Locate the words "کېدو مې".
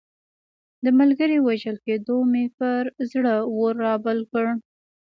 1.85-2.45